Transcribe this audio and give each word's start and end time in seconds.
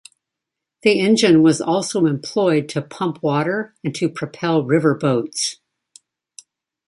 The 0.81 0.99
engine 0.99 1.43
was 1.43 1.61
also 1.61 2.07
employed 2.07 2.67
to 2.69 2.81
pump 2.81 3.21
water 3.21 3.75
and 3.83 3.93
to 3.97 4.09
propel 4.09 4.63
river 4.65 4.95
boats. 4.95 5.57